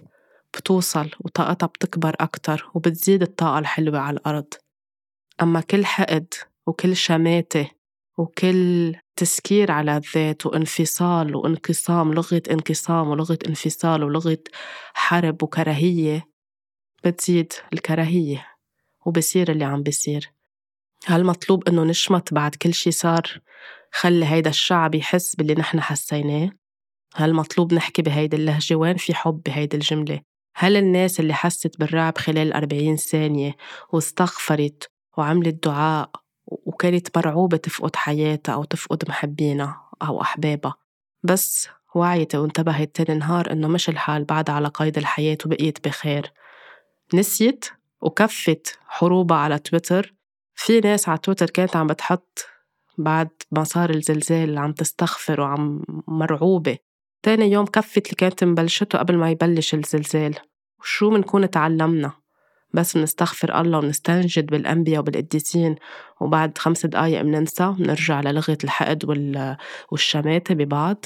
[0.54, 4.54] بتوصل وطاقتها بتكبر أكتر وبتزيد الطاقة الحلوة على الأرض.
[5.42, 6.34] أما كل حقد
[6.66, 7.79] وكل شماتة
[8.20, 14.38] وكل تسكير على الذات وانفصال وانقسام لغة انقسام ولغة انفصال ولغة
[14.94, 16.28] حرب وكراهية
[17.04, 18.46] بتزيد الكراهية
[19.06, 20.32] وبصير اللي عم بيصير
[21.06, 23.40] هل مطلوب إنه نشمت بعد كل شي صار
[23.92, 26.50] خلي هيدا الشعب يحس باللي نحن حسيناه؟
[27.14, 30.20] هل مطلوب نحكي بهيدي اللهجة؟ وين في حب بهيدي الجملة؟
[30.56, 33.56] هل الناس اللي حست بالرعب خلال أربعين ثانية
[33.92, 36.10] واستغفرت وعملت دعاء
[36.50, 40.74] وكانت مرعوبة تفقد حياتها أو تفقد محبينها أو أحبابها.
[41.22, 46.32] بس وعيت وانتبهت تاني نهار إنه مش الحال بعد على قيد الحياة وبقيت بخير.
[47.14, 47.64] نسيت
[48.00, 50.14] وكفت حروبها على تويتر.
[50.54, 52.46] في ناس على تويتر كانت عم بتحط
[52.98, 56.78] بعد ما صار الزلزال عم تستغفر وعم مرعوبة.
[57.22, 60.34] تاني يوم كفت اللي كانت مبلشته قبل ما يبلش الزلزال.
[60.80, 62.19] وشو منكون تعلمنا؟
[62.74, 65.76] بس نستغفر الله ونستنجد بالأنبياء وبالقديسين
[66.20, 69.04] وبعد خمس دقايق مننسى منرجع للغة الحقد
[69.90, 71.04] والشماتة ببعض.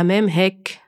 [0.00, 0.80] أمام هيك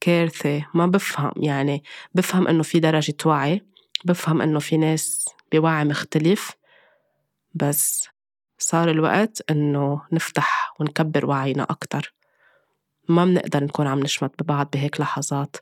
[0.00, 3.62] كارثة ما بفهم يعني بفهم إنه في درجة وعي
[4.04, 6.52] بفهم إنه في ناس بوعي مختلف
[7.54, 8.08] بس
[8.58, 12.14] صار الوقت إنه نفتح ونكبر وعينا أكتر.
[13.08, 15.56] ما بنقدر نكون عم نشمت ببعض بهيك لحظات.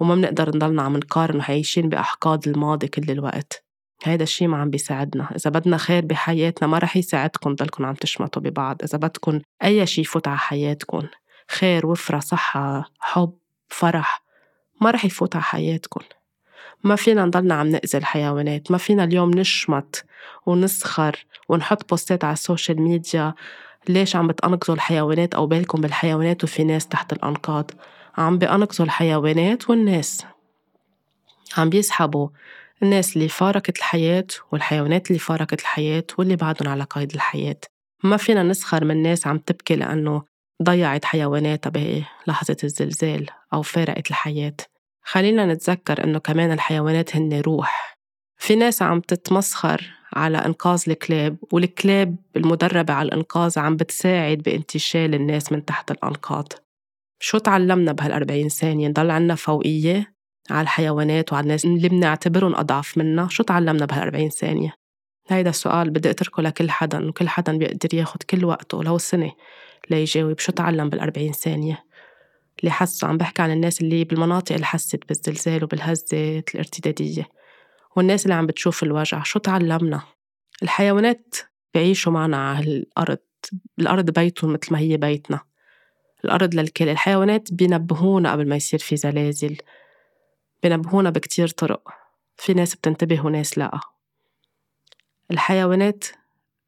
[0.00, 3.64] وما بنقدر نضلنا عم نقارن وعايشين بأحقاد الماضي كل الوقت.
[4.04, 5.28] هيدا الشي ما عم بيساعدنا.
[5.36, 8.82] إذا بدنا خير بحياتنا ما رح يساعدكم ضلكم عم تشمطوا ببعض.
[8.82, 11.02] إذا بدكم أي شي يفوت على حياتكم
[11.50, 13.32] خير وفرة صحة حب
[13.68, 14.22] فرح
[14.80, 16.00] ما رح يفوت على حياتكم.
[16.84, 20.04] ما فينا نضلنا عم نأذي الحيوانات ما فينا اليوم نشمت
[20.46, 23.34] ونسخر ونحط بوستات على ال social media.
[23.88, 27.70] ليش عم بتأنقذوا الحيوانات أو بالكم بالحيوانات وفي ناس تحت الأنقاض؟
[28.16, 30.24] عم بأنقذوا الحيوانات والناس.
[31.56, 32.28] عم بيسحبوا
[32.82, 37.60] الناس اللي فارقت الحياة والحيوانات اللي فارقت الحياة واللي بعدهم على قيد الحياة.
[38.04, 40.22] ما فينا نسخر من ناس عم تبكي لأنه
[40.62, 44.56] ضيعت حيواناتها بلحظة الزلزال أو فارقت الحياة.
[45.02, 47.96] خلينا نتذكر إنه كمان الحيوانات هن روح.
[48.38, 55.52] في ناس عم تتمسخر على إنقاذ الكلاب والكلاب المدربة على الإنقاذ عم بتساعد بانتشال الناس
[55.52, 56.52] من تحت الأنقاض.
[57.20, 60.14] شو تعلمنا بهالأربعين ثانية؟ نضل عنا فوقية
[60.50, 63.28] على الحيوانات وعلى الناس اللي بنعتبرهم أضعف منا.
[63.28, 64.74] شو تعلمنا بهالأربعين ثانية؟
[65.28, 69.32] هيدا السؤال بدي أتركه لكل حدا وكل حدا بيقدر ياخد كل وقته لو سنة
[69.90, 71.84] ليجاوب شو تعلم بالأربعين ثانية.
[72.60, 77.28] اللي حسوا عم بحكي عن الناس اللي بالمناطق اللي حست بالزلزال وبالهزة الارتدادية.
[77.96, 80.02] والناس اللي عم بتشوف الوجع شو تعلمنا؟
[80.62, 81.34] الحيوانات
[81.74, 83.18] بيعيشوا معنا على الأرض
[83.78, 85.40] الأرض بيتهم مثل ما هي بيتنا.
[86.26, 89.56] الأرض للكل الحيوانات بينبهونا قبل ما يصير في زلازل
[90.62, 91.88] بينبهونا بكتير طرق.
[92.36, 93.80] في ناس بتنتبه وناس لأ.
[95.30, 96.04] الحيوانات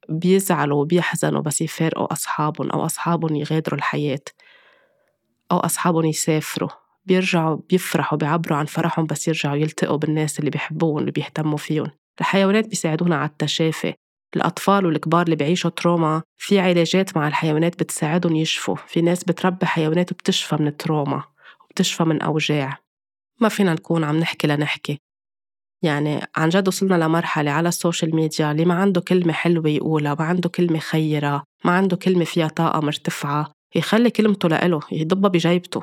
[0.08, 4.20] بيزعلوا وبيحزنوا بس يفارقوا أصحابهم أو أصحابهم يغادروا الحياة
[5.52, 6.70] أو أصحابهم يسافروا.
[7.04, 11.90] بيرجعوا بيفرحوا بيعبروا عن فرحهم بس يرجعوا يلتقوا بالناس اللي بيحبوهم اللي بيهتموا فيهم.
[12.20, 13.94] الحيوانات بيساعدونا على التشافي
[14.36, 20.12] الأطفال والكبار اللي بيعيشوا تروما في علاجات مع الحيوانات بتساعدهم يشفوا في ناس بتربي حيوانات
[20.12, 21.24] وبتشفى من التروما
[21.64, 22.78] وبتشفى من أوجاع.
[23.40, 24.98] ما فينا نكون عم نحكي لنحكي.
[25.82, 30.16] يعني عن جد وصلنا لمرحلة على ال social media اللي ما عنده كلمة حلوة يقولها
[30.18, 35.82] ما عنده كلمة خيرة ما عنده كلمة فيها طاقة مرتفعة يخلي كلمته لإله يضبها بجيبته.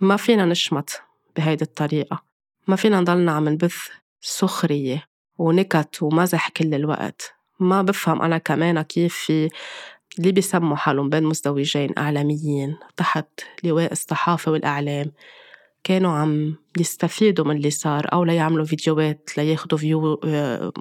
[0.00, 1.02] ما فينا نشمت
[1.36, 2.22] بهيدي الطريقة.
[2.68, 3.88] ما فينا نضلنا عم نبث
[4.20, 5.04] سخرية
[5.38, 7.35] ونكت ومزح كل الوقت.
[7.60, 9.48] ما بفهم أنا كمان كيف في
[10.18, 13.26] اللي بيسموا حالهم بين مزدوجين إعلاميين تحت
[13.64, 15.12] لواء الصحافة والإعلام.
[15.84, 20.72] كانوا عم يستفيدوا من اللي صار أو ليعملوا فيديوهات لياخدوا view آه،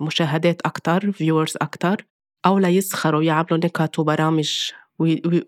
[0.00, 2.04] مشاهدات أكتر viewers أكتر
[2.46, 4.70] أو ليسخروا ويعملوا نكت وبرامج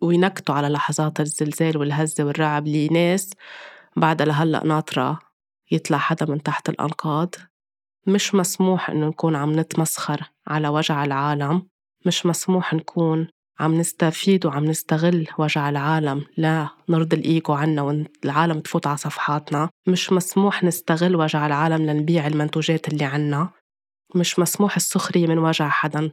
[0.02, 3.30] وينكتوا على لحظات الزلزال والهزة والرعب اللي ناس
[3.96, 5.18] بعدها لهلأ ناطرة
[5.70, 7.34] يطلع حدا من تحت الأنقاض.
[8.06, 11.66] مش مسموح إنه نكون عم نتمسخر على وجع العالم.
[12.06, 13.28] مش مسموح نكون
[13.60, 16.24] عم نستفيد وعم نستغل وجع العالم.
[16.36, 19.70] لا نرضي الإيجو عنا والعالم تفوت على صفحاتنا.
[19.88, 23.50] مش مسموح نستغل وجع العالم لنبيع المنتوجات اللي عنا.
[24.14, 26.10] مش مسموح السخرية من وجع حدا.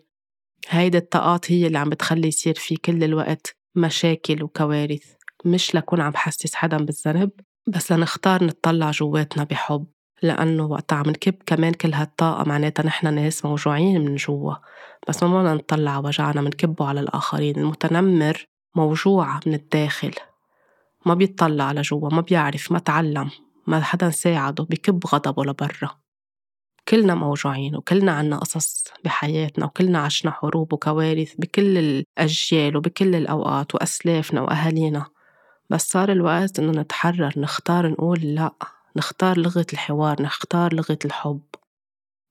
[0.69, 5.13] هيدي الطاقات هي اللي عم بتخلي يصير في كل الوقت مشاكل وكوارث.
[5.45, 7.32] مش لكون عم بحسس حدا بالذنب
[7.67, 9.86] بس لنختار نطلع جواتنا بحب.
[10.22, 14.54] لأنه وقت عم نكب كمان كل هالطاقة معناتها نحن ناس موجوعين من جوا.
[15.08, 17.58] بس ما بدنا نطلع وجعنا منكبه على الآخرين.
[17.58, 20.12] المتنمر موجوع من الداخل.
[21.06, 23.30] ما بيطلع لجوا ما بيعرف ما تعلم
[23.68, 26.02] ما حدا ساعده بكب غضبه لبرا.
[26.88, 34.42] كلنا موجوعين وكلنا عنا قصص بحياتنا وكلنا عشنا حروب وكوارث بكل الأجيال وبكل الأوقات وأسلافنا
[34.42, 35.06] وأهالينا.
[35.70, 38.52] بس صار الوقت إنه نتحرر نختار نقول لأ.
[38.95, 41.41] نختار لغة الحوار نختار لغة الحب.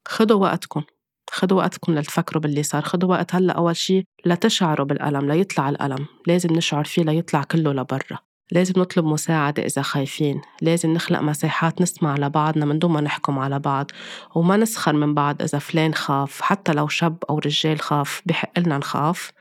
[0.08, 0.82] خدوا وقتكم
[1.30, 2.82] خدوا وقتكم لتفكروا باللي صار.
[2.82, 6.06] خدوا وقت هلأ أول شي لتشعروا بالألم ليطلع الألم.
[6.26, 8.18] لازم نشعر فيه ليطلع كله لبرا.
[8.52, 10.42] لازم نطلب مساعدة إذا خايفين.
[10.62, 13.90] لازم نخلق مساحات نسمع لبعضنا من دون ما نحكم على بعض.
[14.34, 18.78] وما نسخر من بعض إذا فلان خاف حتى لو شاب أو رجال خاف بحق لنا
[18.78, 19.32] نخاف.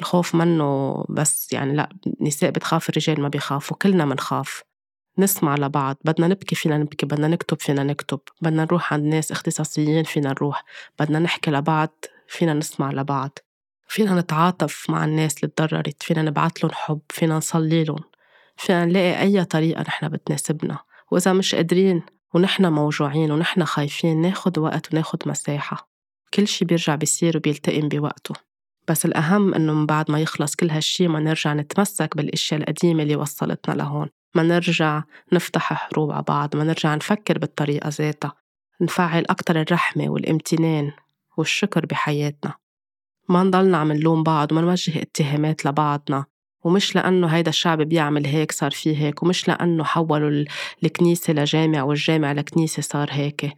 [0.00, 1.88] الخوف منه بس يعني لأ
[2.20, 4.67] نساء بتخاف الرجال ما بيخافوا كلنا منخاف.
[5.18, 10.04] نسمع لبعض بدنا نبكي فينا نبكي بدنا نكتب فينا نكتب بدنا نروح عند ناس اختصاصيين
[10.04, 10.64] فينا نروح
[10.98, 13.38] بدنا نحكي لبعض فينا نسمع لبعض
[13.88, 18.04] فينا نتعاطف مع الناس اللي تضررت فينا نبعت لهم حب فينا نصلي لهم
[18.56, 20.78] فينا نلاقي أي طريقة نحن بتناسبنا
[21.10, 22.02] وإذا مش قادرين
[22.34, 25.88] ونحن موجوعين ونحن خايفين ناخد وقت وناخد مساحة
[26.34, 28.34] كل شي بيرجع بيصير وبيلتئم بوقته
[28.88, 33.16] بس الأهم إنه من بعد ما يخلص كل هالشي ما نرجع نتمسك بالأشياء القديمة اللي
[33.16, 34.08] وصلتنا لهون.
[34.34, 38.32] ما نرجع نفتح حروب على بعض ما نرجع نفكر بالطريقة ذاتها.
[38.80, 40.92] نفعل أكتر الرحمة والامتنان
[41.36, 42.54] والشكر بحياتنا.
[43.28, 46.24] ما نضلنا عم نلوم بعض وما نوجه اتهامات لبعضنا.
[46.64, 50.44] ومش لأنه هيدا الشعب بيعمل هيك صار فيه هيك ومش لأنه حولوا
[50.84, 53.52] الكنيسة لجامع والجامع لكنيسة صار هيك.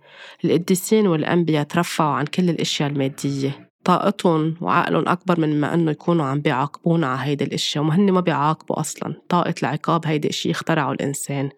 [0.44, 3.69] القديسين والأنبياء ترفعوا عن كل الأشياء المادية.
[3.84, 8.80] طاقتهم وعقلهم أكبر من ما إنه يكونوا عم بيعاقبونا على هيدي الأشياء وهن ما بيعاقبوا
[8.80, 9.14] أصلا.
[9.28, 11.50] طاقة العقاب هيدي إشي اخترعه الإنسان.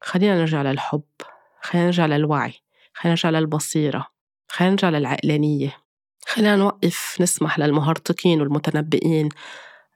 [0.00, 1.02] خلينا نرجع للحب
[1.62, 2.54] خلينا نرجع للوعي
[2.94, 4.06] خلينا نرجع للبصيرة
[4.48, 5.76] خلينا نرجع للعقلانية.
[6.26, 9.28] خلينا نوقف نسمح للمهرطقين والمتنبئين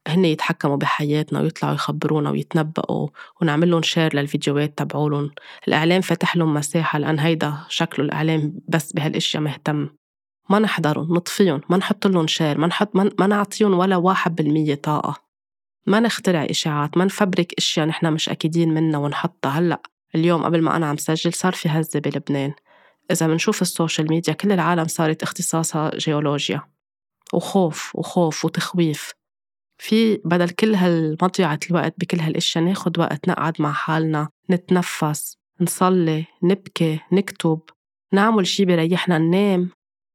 [0.09, 3.09] هن يتحكموا بحياتنا ويطلعوا يخبرونا ويتنبؤوا
[3.41, 5.31] ونعمل لهم share للفيديوهات تبعولن.
[5.69, 9.89] الإعلام فتح لهم مساحة لأن هيدا شكله الإعلام بس بهالأشياء مهتم.
[10.51, 15.23] ما نحضرهم نطفيهم ما نحط لهم share ما نحط ما نعطيهم ولا واحد بالمية طاقة.
[15.87, 19.51] ما نخترع إشاعات ما نفبرك أشياء نحن مش أكيدين منها ونحطها.
[19.51, 19.83] هلأ
[20.15, 22.53] اليوم قبل ما أنا عم سجل صار في هزة بلبنان.
[23.11, 26.63] إذا بنشوف ال social media كل العالم صارت اختصاصها جيولوجيا.
[27.33, 29.13] وخوف وخوف وتخويف.
[29.79, 37.01] في بدل كل هالمضيعة الوقت بكل هالأشياء ناخد وقت نقعد مع حالنا نتنفس نصلي نبكي
[37.13, 37.61] نكتب
[38.13, 39.71] نعمل شي بيريحنا ننام.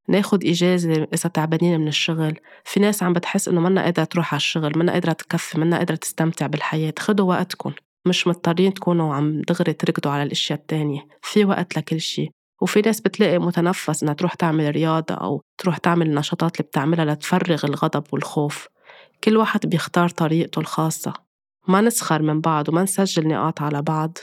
[0.09, 2.39] ناخد إجازة إذا تعبانين من الشغل.
[2.65, 5.95] في ناس عم بتحس إنه منا قادرة تروح على الشغل منا قادرة تكفي منا قادرة
[5.95, 6.93] تستمتع بالحياة.
[6.99, 7.73] خدوا وقتكم.
[8.07, 11.07] مش مضطرين تكونوا عم دغري تركضوا على الأشياء التانية.
[11.21, 12.29] في وقت لكل شي
[12.61, 17.65] وفي ناس بتلاقي متنفس إنها تروح تعمل رياضة أو تروح تعمل النشاطات اللي بتعملها لتفرغ
[17.65, 18.67] الغضب والخوف.
[19.23, 21.13] كل واحد بيختار طريقته الخاصة.
[21.67, 24.17] ما نسخر من بعض وما نسجل نقاط على بعض.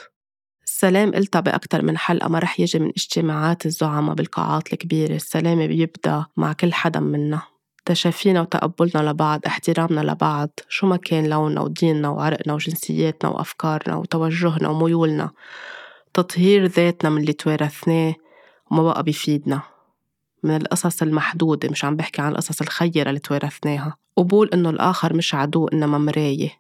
[0.74, 5.14] السلام قلتها بأكتر من حلقة ما رح يجي من اجتماعات الزعماء بالقاعات الكبيرة.
[5.14, 7.42] السلام بيبدأ مع كل حدا منا.
[7.84, 15.30] تشافينا وتقبلنا لبعض احترامنا لبعض شو ما كان لوننا وديننا وعرقنا وجنسياتنا وأفكارنا وتوجهنا وميولنا.
[16.14, 18.14] تطهير ذاتنا من اللي توارثناه
[18.70, 19.62] وما بقى بيفيدنا.
[20.42, 23.96] من القصص المحدودة مش عم بحكي عن القصص الخيرة اللي توارثناها.
[24.16, 26.50] قبول إنه الآخر مش عدو إنما مراية.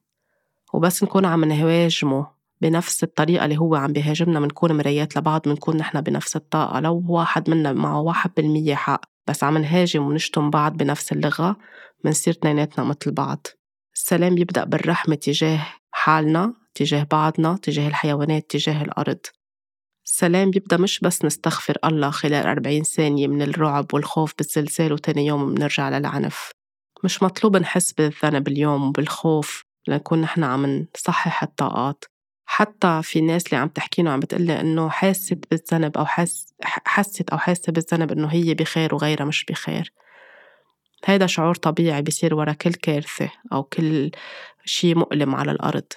[0.72, 2.43] وبس نكون عم نهاجمه.
[2.60, 6.80] بنفس الطريقة اللي هو عم بيهاجمنا بنكون مرايات لبعض بنكون نحن بنفس الطاقة.
[6.80, 11.56] لو واحد منا معه واحد بالمية حق بس عم نهاجم ونشتم بعض بنفس اللغة
[12.04, 13.46] منصير اثنيناتنا مثل بعض.
[13.94, 19.18] السلام يبدأ بالرحمة تجاه حالنا تجاه بعضنا تجاه الحيوانات تجاه الأرض.
[20.06, 25.54] السلام بيبدأ مش بس نستغفر الله خلال 40 ثانية من الرعب والخوف بالزلزال وتاني يوم
[25.54, 26.50] بنرجع للعنف.
[27.04, 32.04] مش مطلوب نحس بالذنب اليوم وبالخوف لنكون نحن عم نصحح الطاقات.
[32.46, 37.38] حتى في ناس اللي عم تحكينا عم بتقلي إنه حاسة بالذنب أو حس حست أو
[37.38, 39.92] حاسة بالذنب إنه هي بخير وغيرها مش بخير.
[41.04, 44.10] هيدا شعور طبيعي بيصير ورا كل كارثة أو كل
[44.64, 45.92] شي مؤلم على الأرض.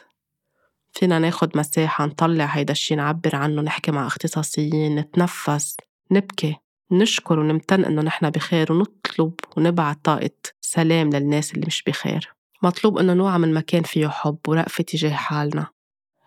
[0.94, 5.78] فينا ناخد مساحة نطلع هيدا الشي نعبر عنه نحكي مع اختصاصيين نتنفس
[6.12, 6.56] نبكي
[6.92, 10.30] نشكر ونمتن إنه نحن بخير ونطلب ونبعت طاقة
[10.62, 12.34] سلام للناس اللي مش بخير.
[12.64, 15.68] مطلوب إنه نوعى من مكان فيه حب ورأفة تجاه حالنا.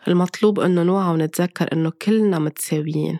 [0.08, 3.18] المطلوب إنه نوعى ونتذكر إنه كلنا متساويين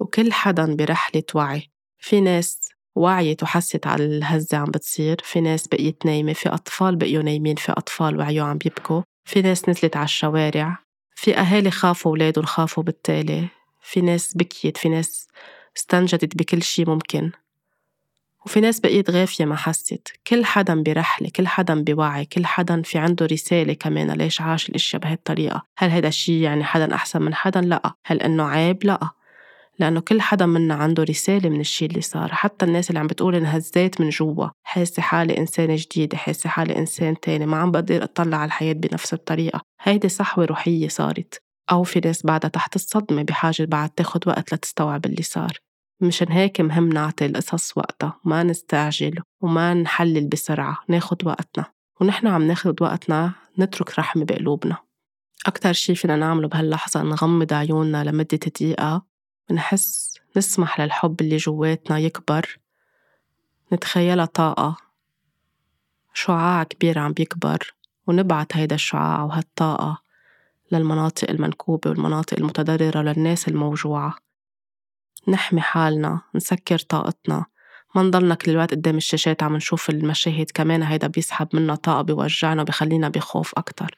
[0.00, 1.70] وكل حدا برحلة وعي.
[1.98, 2.60] في ناس
[2.96, 7.72] وعيت وحست على الهزة عم بتصير في ناس بقيت نايمة في أطفال بقيوا نايمين في
[7.72, 10.78] أطفال وعيوا عم بيبكوا في ناس نزلت على الشوارع
[11.14, 13.48] في أهالي خافوا أولادهم خافوا بالتالي
[13.82, 15.28] في ناس بكيت في ناس
[15.76, 17.32] استنجدت بكل شي ممكن.
[18.46, 22.98] وفي ناس بقيت غافية ما حست كل حدا برحلة كل حدا بوعي كل حدا في
[22.98, 25.62] عنده رسالة كمان ليش عاش الإشياء بهالطريقة.
[25.78, 27.94] هل هذا الشي يعني حدا أحسن من حدا؟ لأ.
[28.06, 29.00] هل إنه عيب؟ لأ.
[29.78, 32.28] لأنه كل حدا منا عنده رسالة من الشي اللي صار.
[32.32, 34.48] حتى الناس اللي عم بتقول انهزيت من جوا.
[34.62, 37.46] حاسة حالي إنسانة جديدة حاسة حالي إنسان تاني.
[37.46, 39.60] ما عم بقدر أطلع على الحياة بنفس الطريقة.
[39.82, 41.42] هيدي صحوة روحية صارت.
[41.72, 45.69] أو في ناس بعدها تحت الصدمة بحاجة بعد تاخد وقت لتستوعب اللي صار.
[46.00, 51.64] مشان هيك مهم نعطي القصص وقتها ما نستعجل وما نحلل بسرعة ناخد وقتنا.
[52.00, 54.76] ونحن عم ناخد وقتنا نترك رحمة بقلوبنا.
[55.46, 59.02] أكتر شي فينا نعمله بهاللحظة نغمض عيوننا لمدة دقيقة
[59.50, 62.58] نحس نسمح للحب اللي جواتنا يكبر.
[63.72, 64.76] نتخيلها طاقة.
[66.14, 67.74] شعاع كبير عم بيكبر.
[68.06, 70.02] ونبعت هيدا الشعاع وهالطاقة
[70.72, 74.29] للمناطق المنكوبة والمناطق المتضررة للناس الموجوعة.
[75.28, 77.44] نحمي حالنا نسكر طاقتنا.
[77.94, 82.62] ما نضلنا كل الوقت قدام الشاشات عم نشوف المشاهد كمان هيدا بيسحب منا طاقة بيوجعنا
[82.62, 83.94] وبيخلينا بخوف أكتر.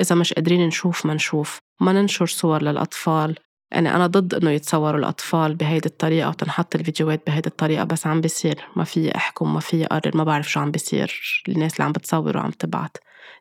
[0.00, 1.58] إذا مش قادرين نشوف ما نشوف.
[1.80, 3.38] ما ننشر صور للأطفال.
[3.70, 8.64] يعني أنا ضد إنه يتصوروا الأطفال بهيدي الطريقة وتنحط الفيديوهات بهيدي الطريقة بس عم بيصير.
[8.76, 11.20] ما في أحكم ما في أقرر ما بعرف شو عم بيصير.
[11.48, 12.96] الناس اللي عم بتصور وعم تبعت.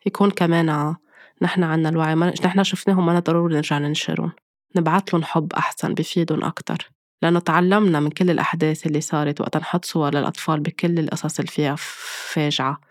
[0.06, 0.96] يكون كمان
[1.42, 2.16] نحن عنا الوعي.
[2.16, 4.32] ما نحن شفناهم ما ضروري نرجع ننشرهم.
[4.76, 6.95] نبعت لهم حب أحسن بفيدهم أكتر.
[7.26, 11.76] لأنه تعلمنا من كل الأحداث اللي صارت وقت نحط صور للأطفال بكل القصص اللي فيها
[12.34, 12.82] فاجعة.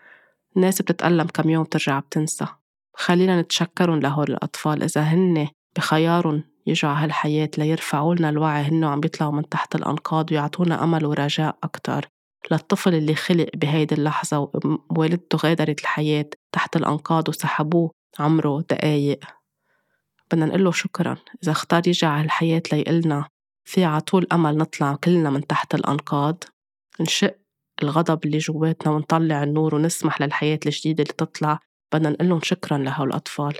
[0.55, 2.45] الناس بتتألم كم يوم بترجع بتنسى.
[2.93, 8.99] خلينا نتشكرهم لهول الأطفال إذا هن بخيارهم يجوا على هالحياة ليرفعوا لنا الوعي هن عم
[8.99, 12.07] بيطلعوا من تحت الأنقاض ويعطونا أمل ورجاء أكتر.
[12.51, 14.51] للطفل اللي خلق بهيدي اللحظة
[14.89, 19.19] ووالدته غادرت الحياة تحت الأنقاض وسحبوه عمره دقايق.
[20.31, 21.17] بدنا نقول له شكرا.
[21.43, 23.25] إذا اختار يجي على الحياة ليقلنا
[23.65, 26.43] في عطول أمل نطلع كلنا من تحت الأنقاض
[26.99, 27.37] نشق
[27.83, 31.59] الغضب اللي جواتنا ونطلع النور ونسمح للحياة الجديدة اللي تطلع.
[31.93, 33.57] بدنا لهم شكرا لهول الأطفال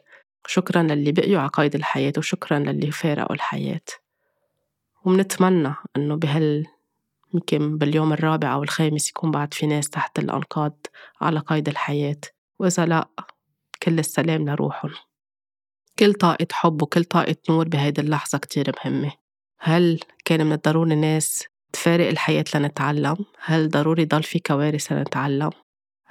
[0.47, 3.81] شكرا للي بقيوا على قيد الحياة وشكرا للي فارقوا الحياة.
[5.05, 6.65] ومنتمنى إنه بهال
[7.33, 10.87] يمكن باليوم الرابع أو الخامس يكون بعد في ناس تحت الأنقاض
[11.21, 12.21] على قيد الحياة.
[12.59, 13.07] وإذا لأ
[13.83, 14.93] كل السلام لروحهم.
[15.99, 19.24] كل طاقة حب وكل طاقة نور بهيدي اللحظة كتير مهمة.
[19.59, 25.49] هل كان من الضروري ناس تفارق الحياة لنتعلم؟ هل ضروري ضل في كوارث لنتعلم؟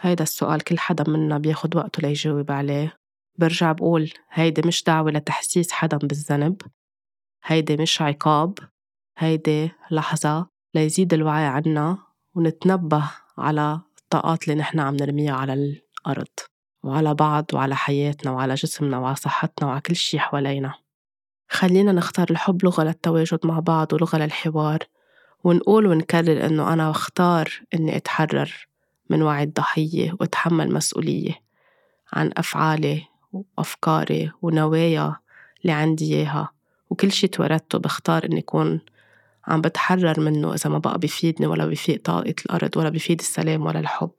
[0.00, 2.96] هيدا السؤال كل حدا منا بياخد وقته ليجاوب عليه
[3.38, 6.62] برجع بقول هيدي مش دعوة لتحسيس حدا بالذنب
[7.44, 8.58] هيدي مش عقاب
[9.18, 11.98] هيدي لحظة ليزيد الوعي عنا
[12.34, 16.28] ونتنبه على الطاقات اللي نحن عم نرميها على الأرض
[16.84, 20.74] وعلى بعض وعلى حياتنا وعلى جسمنا وعلى صحتنا وعلى كل شي حوالينا
[21.48, 24.78] خلينا نختار الحب لغة للتواجد مع بعض ولغة للحوار
[25.44, 28.68] ونقول ونكرر إنه أنا بختار إني أتحرر
[29.10, 31.32] من وعي الضحية وأتحمل مسؤولية
[32.12, 35.16] عن أفعالي وأفكاري ونوايا
[35.62, 36.50] اللي عندي إياها.
[36.90, 38.80] وكل شي توردته بختار إني أكون
[39.46, 43.80] عم بتحرر منه إذا ما بقى بيفيدني ولا بيفيد طاقة الأرض ولا بيفيد السلام ولا
[43.80, 44.10] الحب.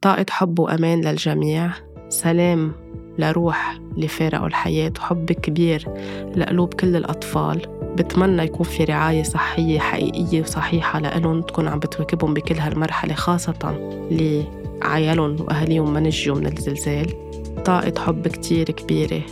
[0.00, 1.72] طاقة حب وأمان للجميع.
[2.08, 2.72] سلام.
[3.18, 4.08] لروح اللي
[4.46, 5.88] الحياة وحب كبير
[6.36, 7.62] لقلوب كل الأطفال.
[7.96, 13.78] بتمنى يكون في رعاية صحية حقيقية وصحيحة لإلهم تكون عم بتواكبهم بكل هالمرحلة خاصة
[14.10, 17.12] لعيالهم وأهاليهم ما نجيوا من الزلزال.
[17.64, 19.22] طاقة حب كتير كبيرة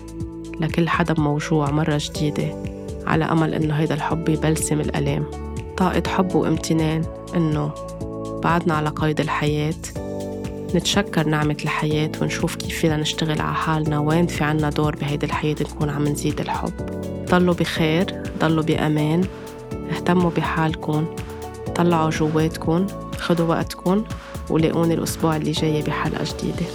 [0.60, 2.54] لكل حدا موجوع مرة جديدة
[3.06, 5.24] على أمل إنه هيدا الحب يبلسم الألام.
[5.76, 7.02] طاقة حب وامتنان
[7.36, 7.70] إنه
[8.42, 9.74] بعدنا على قيد الحياة.
[10.74, 15.56] نتشكر نعمة الحياة ونشوف كيف فينا نشتغل على حالنا وين في عنا دور بهيدي الحياة
[15.60, 16.72] نكون عم نزيد الحب.
[17.30, 19.24] ضلوا بخير ضلوا بأمان
[19.90, 21.06] اهتموا بحالكم
[21.74, 22.86] طلعوا جواتكم
[23.18, 24.04] خدوا وقتكم
[24.50, 26.66] ولاقوني الأسبوع اللي جاي بحلقة جديدة.